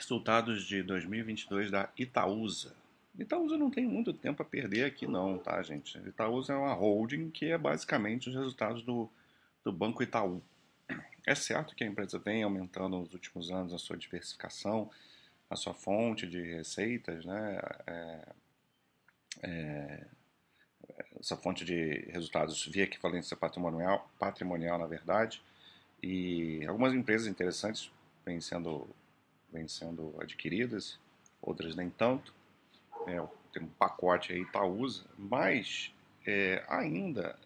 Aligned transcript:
Resultados 0.00 0.64
de 0.64 0.82
2022 0.82 1.70
da 1.70 1.90
Itaúsa. 1.98 2.74
Itaúsa 3.18 3.58
não 3.58 3.70
tem 3.70 3.86
muito 3.86 4.14
tempo 4.14 4.40
a 4.40 4.46
perder 4.46 4.86
aqui 4.86 5.06
não, 5.06 5.36
tá, 5.36 5.62
gente? 5.62 5.98
Itaúsa 5.98 6.54
é 6.54 6.56
uma 6.56 6.72
holding 6.72 7.30
que 7.30 7.50
é 7.50 7.58
basicamente 7.58 8.30
os 8.30 8.34
resultados 8.34 8.82
do, 8.82 9.10
do 9.62 9.70
Banco 9.70 10.02
Itaú. 10.02 10.42
É 11.26 11.34
certo 11.34 11.74
que 11.76 11.84
a 11.84 11.86
empresa 11.86 12.18
vem 12.18 12.42
aumentando 12.42 12.98
nos 12.98 13.12
últimos 13.12 13.50
anos 13.50 13.74
a 13.74 13.78
sua 13.78 13.94
diversificação, 13.94 14.90
a 15.50 15.54
sua 15.54 15.74
fonte 15.74 16.26
de 16.26 16.40
receitas, 16.40 17.22
né? 17.26 17.60
É, 17.86 18.28
é, 19.42 20.06
essa 21.20 21.36
fonte 21.36 21.62
de 21.62 22.08
resultados 22.10 22.66
via 22.66 22.84
equivalência 22.84 23.36
patrimonial, 23.36 24.10
patrimonial 24.18 24.78
na 24.78 24.86
verdade, 24.86 25.42
e 26.02 26.64
algumas 26.66 26.94
empresas 26.94 27.26
interessantes 27.26 27.92
vêm 28.24 28.40
sendo, 28.40 28.88
vêm 29.52 29.68
sendo 29.68 30.14
adquiridas, 30.20 30.98
outras 31.40 31.74
nem 31.74 31.90
tanto. 31.90 32.34
É, 33.06 33.26
tem 33.52 33.62
um 33.62 33.68
pacote 33.68 34.32
aí 34.32 34.42
Itaúsa, 34.42 35.04
mas 35.18 35.92
é, 36.26 36.64
ainda 36.68 37.38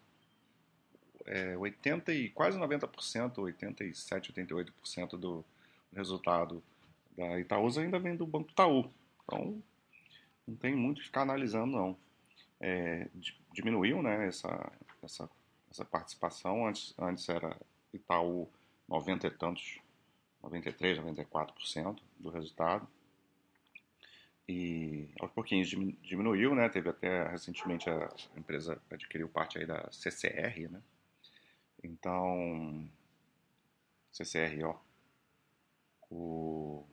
é, 1.25 1.57
80 1.57 2.13
e 2.13 2.29
quase 2.29 2.57
90%, 2.57 3.37
87, 3.39 4.33
88% 4.33 5.17
do 5.17 5.43
resultado 5.93 6.63
da 7.17 7.39
Itaúsa 7.39 7.81
ainda 7.81 7.99
vem 7.99 8.15
do 8.15 8.25
Banco 8.25 8.51
Itaú. 8.51 8.91
Então, 9.23 9.61
não 10.47 10.55
tem 10.55 10.75
muito 10.75 10.99
que 10.99 11.07
ficar 11.07 11.21
analisando, 11.21 11.71
não. 11.77 11.97
É, 12.59 13.07
diminuiu 13.53 14.01
né, 14.01 14.27
essa, 14.27 14.71
essa, 15.03 15.29
essa 15.71 15.85
participação, 15.85 16.67
antes, 16.67 16.93
antes 16.97 17.27
era 17.27 17.57
Itaú 17.93 18.47
90 18.87 19.27
e 19.27 19.31
tantos, 19.31 19.79
93, 20.45 20.99
94% 20.99 21.99
do 22.19 22.29
resultado. 22.29 22.87
E 24.47 25.09
aos 25.19 25.31
pouquinhos 25.31 25.67
diminuiu, 25.67 26.53
né? 26.53 26.69
Teve 26.69 26.89
até 26.89 27.27
recentemente 27.27 27.89
a 27.89 28.09
empresa 28.37 28.79
adquiriu 28.91 29.27
parte 29.27 29.57
aí 29.57 29.65
da 29.65 29.91
CCR, 29.91 30.69
né? 30.69 30.81
Então, 31.83 32.87
CCR. 34.11 34.75
O... 36.11 36.85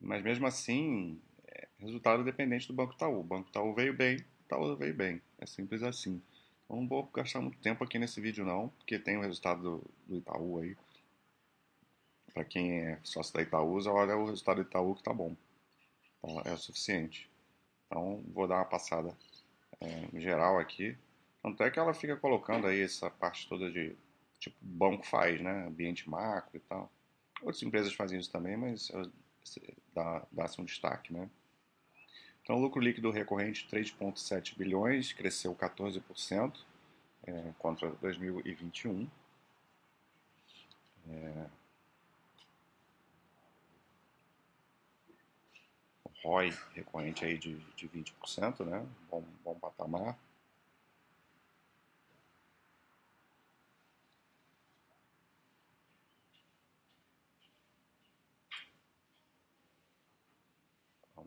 Mas 0.00 0.22
mesmo 0.22 0.46
assim, 0.46 1.20
é 1.48 1.66
resultado 1.80 2.22
dependente 2.22 2.68
do 2.68 2.74
Banco 2.74 2.94
Itaú. 2.94 3.20
O 3.20 3.24
Banco 3.24 3.48
Itaú 3.48 3.74
veio 3.74 3.92
bem, 3.92 4.24
Itaú 4.44 4.76
veio 4.76 4.94
bem. 4.94 5.20
É 5.38 5.46
simples 5.46 5.82
assim. 5.82 6.22
Então, 6.64 6.76
não 6.76 6.86
vou 6.86 7.04
gastar 7.12 7.40
muito 7.40 7.58
tempo 7.58 7.82
aqui 7.82 7.98
nesse 7.98 8.20
vídeo 8.20 8.44
não, 8.44 8.68
porque 8.68 8.98
tem 8.98 9.16
o 9.16 9.20
resultado 9.20 9.62
do, 9.62 9.90
do 10.06 10.16
Itaú 10.18 10.60
aí. 10.60 10.76
Para 12.36 12.44
quem 12.44 12.80
é 12.80 12.98
sócio 13.02 13.32
da 13.32 13.40
Itaúsa, 13.40 13.90
olha 13.90 14.14
o 14.14 14.26
resultado 14.26 14.62
do 14.62 14.68
Itaú 14.68 14.94
que 14.94 15.02
tá 15.02 15.10
bom. 15.10 15.34
Então, 16.18 16.42
é 16.44 16.52
o 16.52 16.58
suficiente. 16.58 17.30
Então, 17.86 18.22
vou 18.28 18.46
dar 18.46 18.56
uma 18.56 18.66
passada 18.66 19.16
é, 19.80 20.20
geral 20.20 20.58
aqui. 20.58 20.98
Tanto 21.42 21.62
é 21.62 21.70
que 21.70 21.78
ela 21.78 21.94
fica 21.94 22.14
colocando 22.14 22.66
aí 22.66 22.82
essa 22.82 23.08
parte 23.08 23.48
toda 23.48 23.72
de, 23.72 23.96
tipo, 24.38 24.54
banco 24.60 25.06
faz, 25.06 25.40
né? 25.40 25.66
Ambiente 25.66 26.10
macro 26.10 26.58
e 26.58 26.60
tal. 26.60 26.92
Outras 27.40 27.62
empresas 27.62 27.94
fazem 27.94 28.20
isso 28.20 28.30
também, 28.30 28.54
mas 28.54 28.92
dá, 29.94 30.22
dá-se 30.30 30.60
um 30.60 30.64
destaque, 30.66 31.14
né? 31.14 31.30
Então, 32.42 32.56
o 32.56 32.60
lucro 32.60 32.82
líquido 32.82 33.10
recorrente 33.10 33.66
3,7 33.66 34.58
bilhões, 34.58 35.10
cresceu 35.10 35.56
14% 35.56 36.54
é, 37.22 37.54
contra 37.58 37.88
2021. 37.92 39.08
É, 41.08 41.46
ROI 46.26 46.52
recorrente 46.74 47.24
aí 47.24 47.38
de, 47.38 47.56
de 47.76 47.88
20%, 47.88 48.64
né? 48.64 48.84
Bom, 49.10 49.24
bom 49.44 49.54
patamar. 49.54 50.18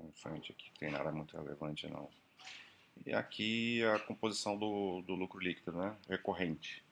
em 0.02 0.12
frente 0.14 0.52
aqui, 0.52 0.72
tem 0.80 0.92
nada 0.92 1.12
muito 1.12 1.36
relevante 1.38 1.88
não. 1.88 2.10
E 3.06 3.14
aqui 3.14 3.84
a 3.84 4.00
composição 4.00 4.58
do, 4.58 5.02
do 5.02 5.14
lucro 5.16 5.40
líquido, 5.40 5.72
né, 5.74 5.96
recorrente. 6.08 6.84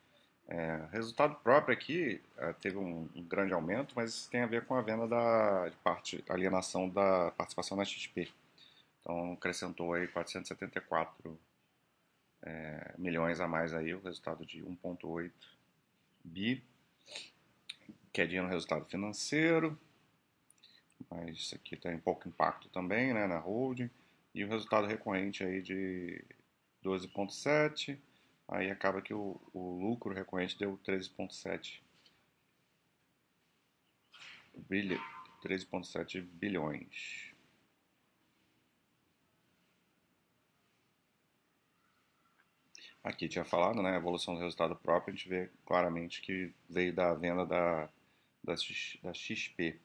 É, 0.50 0.88
resultado 0.94 1.36
próprio 1.36 1.74
aqui 1.74 2.22
é, 2.38 2.54
teve 2.54 2.78
um, 2.78 3.10
um, 3.14 3.24
grande 3.24 3.54
aumento, 3.54 3.94
mas 3.96 4.12
isso 4.12 4.30
tem 4.30 4.42
a 4.42 4.46
ver 4.48 4.66
com 4.66 4.76
a 4.76 4.82
venda 4.82 5.06
da 5.06 5.68
de 5.68 5.76
parte, 5.78 6.24
alienação 6.30 6.88
da 6.88 7.32
participação 7.32 7.76
na 7.76 7.84
XP. 7.84 8.32
Então 9.02 9.34
acrescentou 9.34 9.94
aí 9.94 10.08
474 10.08 11.38
é, 12.44 12.94
milhões 12.98 13.42
a 13.42 13.48
mais 13.48 13.74
aí, 13.74 13.94
o 13.94 14.02
resultado 14.02 14.46
de 14.46 14.64
1,8 14.64 15.32
bi, 16.24 16.64
quedinha 18.14 18.44
no 18.44 18.50
resultado 18.50 18.86
financeiro, 18.86 19.78
mas 21.10 21.36
isso 21.36 21.56
aqui 21.56 21.76
tem 21.76 22.00
pouco 22.00 22.28
impacto 22.28 22.70
também 22.70 23.14
né, 23.14 23.28
na 23.28 23.38
holding. 23.38 23.90
E 24.34 24.46
o 24.46 24.50
resultado 24.50 24.88
recorrente 24.88 25.44
aí 25.44 25.62
de 25.62 26.24
12,7, 26.84 27.98
aí 28.48 28.72
acaba 28.72 29.02
que 29.02 29.14
o, 29.14 29.40
o 29.54 29.80
lucro 29.80 30.14
recorrente 30.14 30.58
deu 30.58 30.78
13,7 30.80 31.82
bilhões. 34.70 35.02
13,7 35.44 36.22
bilhões. 36.22 37.34
Aqui 43.04 43.30
tinha 43.30 43.46
falado, 43.46 43.82
né, 43.82 43.92
a 43.94 43.98
evolução 43.98 44.34
do 44.34 44.42
resultado 44.42 44.76
próprio, 44.76 45.14
a 45.14 45.16
gente 45.16 45.30
vê 45.30 45.50
claramente 45.66 46.22
que 46.22 46.54
veio 46.70 46.94
da 46.94 47.14
venda 47.14 47.46
da, 47.46 47.86
da, 48.44 48.56
da 49.04 49.14
XP. 49.14 49.80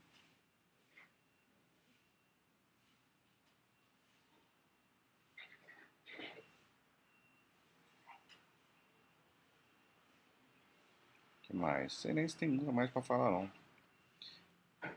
Que 11.53 11.57
mais? 11.57 11.93
Sei 11.93 12.13
nem 12.13 12.27
se 12.27 12.37
tem 12.37 12.49
muito 12.49 12.73
mais 12.73 12.91
para 12.91 13.03
falar 13.03 13.31
não. 13.31 13.51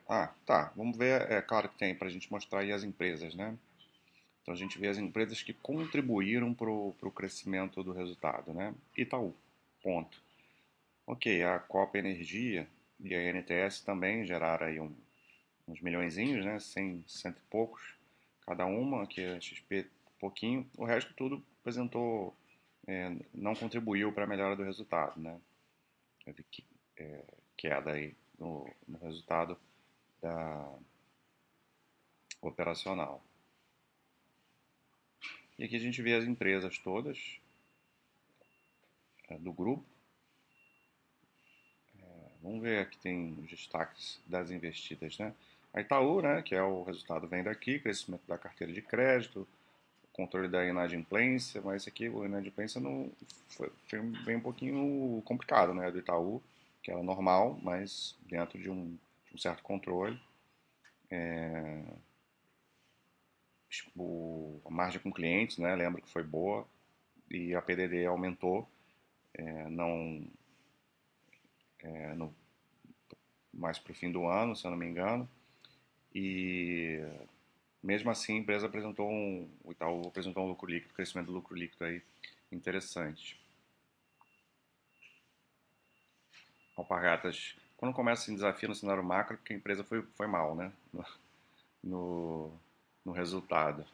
Ah, 0.08 0.34
tá. 0.46 0.72
Vamos 0.76 0.98
ver. 0.98 1.30
É 1.32 1.42
claro 1.42 1.70
que 1.70 1.78
tem 1.78 1.94
para 1.94 2.08
a 2.08 2.12
gente 2.12 2.32
mostrar 2.32 2.62
aí 2.62 2.72
as 2.72 2.84
empresas, 2.84 3.36
né? 3.36 3.58
Então 4.42 4.54
a 4.54 4.58
gente 4.58 4.80
vê 4.80 4.88
as 4.88 4.98
empresas 4.98 5.44
que 5.44 5.54
contribuíram 5.54 6.54
para 6.54 6.70
o 6.70 7.12
crescimento 7.14 7.84
do 7.84 7.92
resultado, 7.92 8.54
né? 8.54 8.74
Itaú, 8.98 9.36
ponto. 9.84 10.22
Ok, 11.06 11.44
a 11.44 11.60
Copa 11.60 11.98
Energia 11.98 12.68
e 13.00 13.14
a 13.14 13.20
NTS 13.34 13.82
também 13.82 14.26
geraram 14.26 14.68
aí 14.68 14.80
um, 14.80 14.96
uns 15.68 15.82
milhõeszinhos, 15.82 16.46
né? 16.46 16.60
100, 16.60 17.04
cento 17.08 17.38
e 17.38 17.50
poucos 17.50 17.96
cada 18.46 18.66
uma, 18.66 19.04
aqui 19.04 19.26
a 19.26 19.40
XP 19.42 19.88
pouquinho. 20.20 20.68
O 20.78 20.86
resto 20.86 21.14
tudo 21.16 21.44
apresentou, 21.62 22.36
é, 22.88 23.16
não 23.34 23.56
contribuiu 23.56 24.12
para 24.12 24.24
a 24.24 24.28
melhora 24.28 24.56
do 24.56 24.64
resultado, 24.64 25.20
né? 25.20 25.38
Teve 26.26 26.44
é, 26.98 27.24
queda 27.56 27.92
aí 27.92 28.16
no, 28.40 28.70
no 28.88 28.98
resultado 28.98 29.58
da 30.22 30.78
operacional. 32.42 33.24
E 35.58 35.64
aqui 35.64 35.76
a 35.76 35.80
gente 35.80 36.02
vê 36.02 36.14
as 36.14 36.26
empresas 36.26 36.78
todas 36.80 37.40
é, 39.30 39.38
do 39.38 39.54
grupo. 39.54 39.86
É, 42.00 42.30
vamos 42.42 42.62
ver 42.62 42.80
aqui 42.80 42.98
tem 42.98 43.38
os 43.40 43.50
destaques 43.50 44.20
das 44.26 44.52
investidas, 44.52 45.18
né? 45.18 45.34
A 45.74 45.82
Itaú, 45.82 46.22
né, 46.22 46.42
que 46.42 46.56
é 46.56 46.64
o 46.64 46.84
resultado 46.84 47.28
vem 47.28 47.44
daqui, 47.44 47.80
crescimento 47.80 48.26
da 48.26 48.38
carteira 48.38 48.72
de 48.72 48.82
crédito, 48.82 49.46
controle 50.16 50.48
da 50.48 50.66
inadimplência, 50.66 51.62
mas 51.62 51.86
aqui, 51.88 52.08
o 52.08 52.26
inadimplência 52.26 52.80
não, 52.80 53.12
foi, 53.50 53.70
foi 53.90 54.36
um 54.36 54.40
pouquinho 54.40 55.22
complicado, 55.26 55.74
né, 55.74 55.92
do 55.92 56.00
Itaú, 56.00 56.42
que 56.82 56.90
era 56.90 57.04
normal, 57.04 57.60
mas 57.62 58.16
dentro 58.30 58.58
de 58.58 58.70
um, 58.70 58.98
de 59.28 59.36
um 59.36 59.38
certo 59.38 59.62
controle. 59.62 60.18
É, 61.12 61.84
a 64.66 64.70
margem 64.70 65.02
com 65.02 65.12
clientes, 65.12 65.58
né, 65.58 65.76
lembra 65.76 66.02
que 66.02 66.10
foi 66.10 66.24
boa, 66.24 66.66
e 67.30 67.54
a 67.54 67.62
PDD 67.62 68.06
aumentou, 68.06 68.70
é, 69.34 69.70
não 69.70 70.26
é, 71.80 72.14
no, 72.14 72.34
mais 73.54 73.78
para 73.78 73.92
o 73.92 73.96
fim 73.96 74.12
do 74.12 74.26
ano, 74.26 74.56
se 74.56 74.66
eu 74.66 74.72
não 74.72 74.78
me 74.78 74.88
engano, 74.88 75.30
e 76.14 77.04
mesmo 77.86 78.10
assim, 78.10 78.36
a 78.36 78.40
empresa 78.40 78.66
apresentou 78.66 79.10
um, 79.10 79.50
o 79.64 79.72
Itaú 79.72 80.08
apresentou 80.08 80.44
um 80.44 80.50
lucro 80.50 80.70
líquido, 80.70 80.94
crescimento 80.94 81.28
do 81.28 81.34
lucro 81.34 81.56
líquido 81.56 81.86
aí 81.86 82.02
interessante. 82.52 83.40
Alpargatas 86.76 87.56
quando 87.78 87.94
começa 87.94 88.24
assim, 88.24 88.36
desafio 88.36 88.70
no 88.70 88.76
cenário 88.76 89.04
macro, 89.04 89.38
porque 89.38 89.54
a 89.54 89.56
empresa 89.56 89.84
foi, 89.84 90.02
foi 90.16 90.28
mal, 90.28 90.56
né? 90.56 90.72
No, 91.84 92.52
no 93.04 93.12
resultado. 93.12 93.86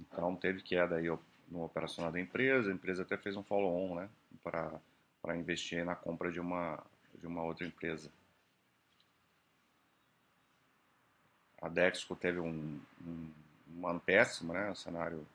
Então 0.00 0.36
teve 0.36 0.62
queda 0.62 0.96
aí 0.96 1.06
no 1.48 1.64
operacional 1.64 2.12
da 2.12 2.20
empresa, 2.20 2.70
a 2.70 2.74
empresa 2.74 3.02
até 3.02 3.16
fez 3.16 3.36
um 3.36 3.42
follow-on, 3.42 3.96
né? 3.96 4.08
Para 4.42 5.36
investir 5.36 5.84
na 5.84 5.96
compra 5.96 6.30
de 6.30 6.38
uma, 6.38 6.80
de 7.18 7.26
uma 7.26 7.42
outra 7.42 7.66
empresa. 7.66 8.10
A 11.64 11.68
Dexco 11.70 12.14
teve 12.14 12.38
um, 12.38 12.78
um, 13.00 13.32
um 13.78 13.88
ano 13.88 13.98
péssimo, 13.98 14.52
né? 14.52 14.70
O 14.70 14.74
cenário 14.74 15.26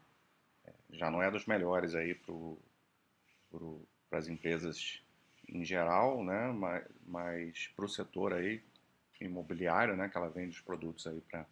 é, 0.64 0.72
já 0.92 1.10
não 1.10 1.24
é 1.24 1.31
dos 1.31 1.48
melhores 1.48 1.96
aí 1.96 2.14
para 2.14 4.20
as 4.20 4.28
empresas 4.28 5.02
em 5.48 5.66
geral, 5.66 6.24
né? 6.24 6.52
Mas, 6.52 6.86
mas 7.08 7.68
para 7.76 7.84
o 7.84 7.90
setor 7.90 8.34
aí 8.34 8.62
imobiliário, 9.20 9.98
né? 9.98 10.08
Que 10.08 10.18
ela 10.18 10.30
vende 10.30 10.52
os 10.52 10.62
produtos 10.62 11.08
aí 11.08 11.20
para 11.22 11.48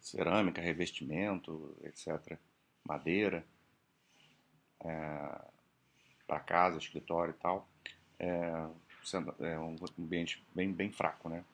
cerâmica, 0.00 0.60
revestimento, 0.60 1.76
etc. 1.84 2.36
Madeira, 2.82 3.46
é, 4.80 5.44
para 6.26 6.40
casa, 6.40 6.76
escritório 6.76 7.30
e 7.30 7.40
tal. 7.40 7.68
É, 8.18 8.66
é 9.42 9.58
um 9.60 9.76
ambiente 9.96 10.44
bem, 10.52 10.72
bem 10.72 10.90
fraco, 10.90 11.28
né? 11.28 11.44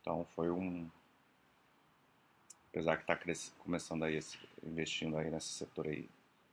Então 0.00 0.24
foi 0.34 0.50
um, 0.50 0.90
apesar 2.76 2.98
que 2.98 3.10
está 3.10 3.40
começando 3.60 4.04
aí 4.04 4.16
esse, 4.16 4.38
investindo 4.62 5.16
aí 5.16 5.30
nesse 5.30 5.46
setor 5.46 5.88
aí 5.88 6.06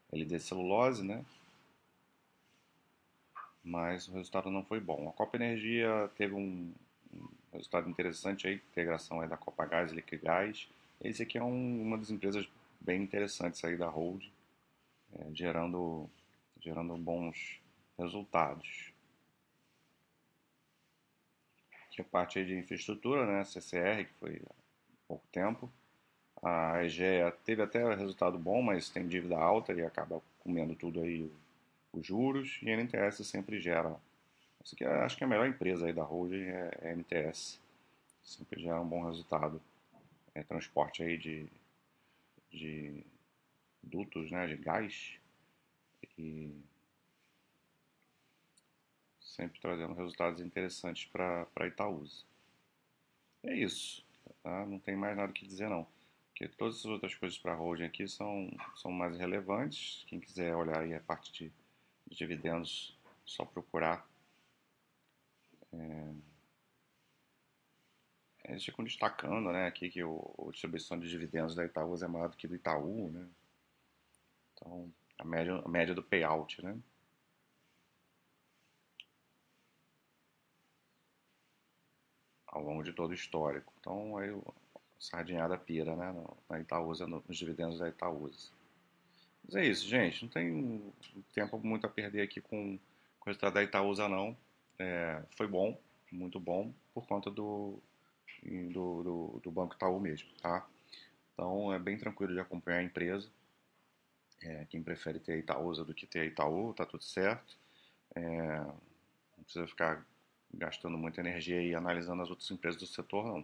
LD 0.10 0.40
celulose, 0.40 1.04
né? 1.04 1.26
Mas 3.62 4.08
o 4.08 4.14
resultado 4.14 4.50
não 4.50 4.64
foi 4.64 4.80
bom. 4.80 5.10
A 5.10 5.12
Copa 5.12 5.36
Energia 5.36 6.10
teve 6.16 6.34
um, 6.34 6.74
um 7.14 7.28
resultado 7.52 7.90
interessante 7.90 8.48
aí, 8.48 8.56
integração 8.56 9.20
aí 9.20 9.28
da 9.28 9.36
Copa 9.36 9.66
Gás 9.66 9.92
e 9.92 9.96
Liquigás. 9.96 10.70
Esse 11.02 11.24
aqui 11.24 11.38
é 11.38 11.44
um, 11.44 11.82
uma 11.82 11.98
das 11.98 12.10
empresas 12.10 12.50
bem 12.80 13.04
interessantes 13.04 13.62
aí 13.66 13.76
da 13.76 13.90
Hold, 13.90 14.24
é, 15.20 15.26
gerando, 15.34 16.10
gerando 16.62 16.96
bons 16.96 17.60
resultados. 17.98 18.94
Aqui 21.86 22.02
a 22.02 22.06
parte 22.06 22.46
de 22.46 22.56
infraestrutura, 22.56 23.26
né? 23.26 23.44
CCR, 23.44 24.06
que 24.06 24.14
foi 24.22 24.42
há 24.50 24.54
pouco 25.06 25.28
tempo. 25.30 25.70
A 26.44 26.84
EGEA 26.84 27.32
teve 27.46 27.62
até 27.62 27.96
resultado 27.96 28.38
bom, 28.38 28.62
mas 28.62 28.90
tem 28.90 29.08
dívida 29.08 29.38
alta 29.38 29.72
e 29.72 29.82
acaba 29.82 30.22
comendo 30.40 30.76
tudo 30.76 31.02
aí 31.02 31.32
os 31.94 32.06
juros. 32.06 32.60
E 32.62 32.70
a 32.70 32.76
NTS 32.76 33.26
sempre 33.26 33.62
gera. 33.62 33.96
Aqui 34.60 34.84
é, 34.84 34.88
acho 35.04 35.16
que 35.16 35.24
é 35.24 35.28
a 35.28 35.30
melhor 35.30 35.48
empresa 35.48 35.86
aí 35.86 35.94
da 35.94 36.04
holding 36.04 36.44
é, 36.44 36.72
é 36.82 36.90
a 36.92 36.96
NTS. 36.96 37.62
Sempre 38.24 38.62
gera 38.62 38.82
um 38.82 38.88
bom 38.88 39.06
resultado. 39.06 39.62
É 40.36 40.44
transporte 40.44 41.02
aí 41.02 41.18
de, 41.18 41.48
de 42.52 43.06
dutos, 43.82 44.30
né, 44.30 44.46
de 44.46 44.58
gás. 44.58 45.18
E 46.18 46.52
sempre 49.22 49.62
trazendo 49.62 49.94
resultados 49.94 50.42
interessantes 50.42 51.06
para 51.06 51.68
Itaúsa. 51.68 52.24
É 53.44 53.56
isso. 53.56 54.06
Tá? 54.44 54.66
Não 54.66 54.78
tem 54.80 54.96
mais 54.96 55.16
nada 55.16 55.32
que 55.32 55.48
dizer 55.48 55.70
não. 55.70 55.88
Porque 56.34 56.48
todas 56.48 56.78
as 56.78 56.86
outras 56.86 57.14
coisas 57.14 57.38
para 57.38 57.54
holding 57.54 57.84
aqui 57.84 58.08
são, 58.08 58.50
são 58.76 58.92
mais 58.92 59.16
relevantes. 59.18 60.04
Quem 60.08 60.20
quiser 60.20 60.56
olhar 60.56 60.80
aí 60.82 60.96
a 60.96 61.00
parte 61.00 61.32
de, 61.32 61.54
de 62.08 62.18
dividendos, 62.18 62.98
só 63.24 63.46
procurar. 63.46 64.10
É, 65.72 66.14
eles 68.46 68.66
ficam 68.66 68.84
destacando 68.84 69.52
né, 69.52 69.68
aqui 69.68 69.92
que 69.92 70.04
o, 70.04 70.48
a 70.48 70.52
distribuição 70.52 71.00
de 71.00 71.08
dividendos 71.08 71.54
da 71.54 71.66
Itaú 71.66 71.96
é 71.96 72.08
maior 72.08 72.30
do 72.30 72.36
que 72.36 72.48
do 72.48 72.56
Itaú. 72.56 73.12
Né? 73.12 73.30
Então, 74.54 74.92
a 75.20 75.24
média, 75.24 75.62
a 75.64 75.70
média 75.70 75.94
do 75.94 76.02
payout. 76.02 76.64
Né? 76.64 76.76
Ao 82.48 82.62
longo 82.64 82.82
de 82.82 82.92
todo 82.92 83.12
o 83.12 83.14
histórico. 83.14 83.72
Então, 83.80 84.18
aí 84.18 84.32
sardinhada 85.04 85.58
pira, 85.58 85.96
né? 85.96 86.16
Na 86.50 86.60
Itaúsa, 86.60 87.06
nos 87.06 87.38
dividendos 87.38 87.80
da 87.80 87.90
Itaúsa. 87.90 88.50
Mas 89.44 89.56
é 89.56 89.66
isso, 89.66 89.86
gente. 89.86 90.24
Não 90.24 90.30
tem 90.30 90.94
tempo 91.34 91.60
muito 91.60 91.86
a 91.86 91.90
perder 91.90 92.22
aqui 92.22 92.40
com, 92.40 92.78
com 93.20 93.26
o 93.26 93.26
resultado 93.26 93.54
da 93.54 93.64
Itaúsa, 93.64 94.08
não. 94.08 94.36
É, 94.80 95.22
foi 95.36 95.46
bom, 95.46 95.78
muito 96.12 96.40
bom, 96.40 96.74
por 96.94 97.06
conta 97.06 97.30
do, 97.30 97.80
do, 98.44 99.04
do, 99.04 99.40
do, 99.44 99.52
Banco 99.52 99.76
Itaú 99.76 100.00
mesmo, 100.00 100.30
tá? 100.42 100.66
Então 101.34 101.72
é 101.74 101.78
bem 101.78 101.98
tranquilo 101.98 102.34
de 102.34 102.40
acompanhar 102.40 102.80
a 102.80 102.84
empresa. 102.84 103.30
É, 104.42 104.66
quem 104.66 104.82
prefere 104.82 105.20
ter 105.20 105.34
a 105.34 105.38
Itaúsa 105.38 105.84
do 105.84 105.94
que 105.94 106.08
ter 106.08 106.22
a 106.22 106.26
Itaú, 106.26 106.74
tá 106.74 106.86
tudo 106.86 107.04
certo. 107.04 107.56
É, 108.16 108.58
não 109.38 109.44
precisa 109.44 109.68
ficar 109.68 110.06
gastando 110.54 110.98
muita 110.98 111.20
energia 111.20 111.60
aí 111.60 111.76
analisando 111.76 112.22
as 112.22 112.30
outras 112.30 112.50
empresas 112.52 112.80
do 112.80 112.88
setor, 112.88 113.26
não. 113.26 113.44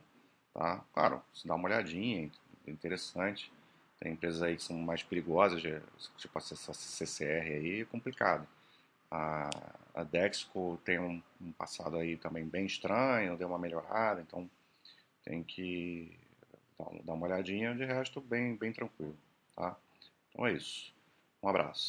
Tá? 0.53 0.83
Claro, 0.93 1.21
se 1.33 1.47
dá 1.47 1.55
uma 1.55 1.67
olhadinha, 1.67 2.29
é 2.67 2.71
interessante. 2.71 3.51
Tem 3.99 4.13
empresas 4.13 4.41
aí 4.41 4.55
que 4.55 4.63
são 4.63 4.77
mais 4.77 5.03
perigosas, 5.03 5.61
tipo 6.17 6.37
essa 6.37 6.73
CCR 6.73 7.53
aí, 7.53 7.81
é 7.81 7.85
complicado. 7.85 8.47
A, 9.11 9.49
a 9.93 10.03
Dexco 10.03 10.79
tem 10.85 10.99
um, 10.99 11.21
um, 11.41 11.51
passado 11.51 11.97
aí 11.97 12.15
também 12.15 12.45
bem 12.45 12.65
estranho, 12.65 13.37
deu 13.37 13.47
uma 13.47 13.59
melhorada, 13.59 14.21
então 14.21 14.49
tem 15.23 15.43
que 15.43 16.17
dar 17.03 17.13
uma 17.13 17.25
olhadinha, 17.25 17.75
de 17.75 17.83
resto 17.83 18.21
bem, 18.21 18.55
bem 18.55 18.71
tranquilo, 18.71 19.17
tá? 19.55 19.75
Então 20.29 20.47
é 20.47 20.53
isso. 20.53 20.93
Um 21.43 21.49
abraço. 21.49 21.87